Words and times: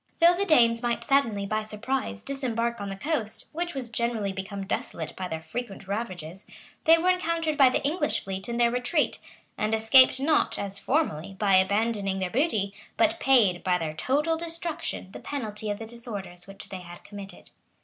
Though 0.19 0.33
the 0.33 0.45
Danes 0.45 0.81
might 0.81 1.03
suddenly, 1.03 1.45
by 1.45 1.63
surprise, 1.63 2.23
disembark 2.23 2.81
on 2.81 2.89
the 2.89 2.95
coast, 2.95 3.45
which 3.51 3.75
was 3.75 3.91
generally 3.91 4.33
become 4.33 4.65
desolate 4.65 5.15
by 5.15 5.27
their 5.27 5.43
frequent 5.43 5.87
ravages, 5.87 6.43
they 6.85 6.97
were 6.97 7.11
encountered 7.11 7.55
by 7.55 7.69
the 7.69 7.83
English 7.83 8.21
fleet 8.23 8.49
in 8.49 8.57
their 8.57 8.71
retreat; 8.71 9.19
and 9.59 9.75
escaped 9.75 10.19
not, 10.19 10.57
as 10.57 10.79
formerly, 10.79 11.35
by 11.37 11.55
abandoning 11.55 12.17
their 12.17 12.31
booty, 12.31 12.73
but 12.97 13.19
paid, 13.19 13.63
by 13.63 13.77
their 13.77 13.93
total 13.93 14.37
destruction, 14.37 15.11
the 15.11 15.19
penalty 15.19 15.69
of 15.69 15.77
the 15.77 15.85
disorders 15.85 16.47
which 16.47 16.69
they 16.69 16.79
had 16.79 17.03
committed. 17.03 17.51